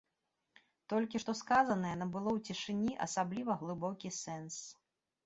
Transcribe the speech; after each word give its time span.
Толькі 0.93 1.19
што 1.23 1.31
сказанае 1.41 1.91
набыло 1.99 2.29
ў 2.37 2.47
цішыні 2.47 2.97
асабліва 3.07 3.59
глыбокі 3.61 4.13
сэнс. 4.23 4.57